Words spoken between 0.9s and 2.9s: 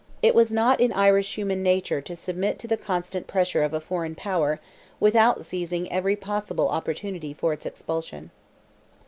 Irish human nature to submit to the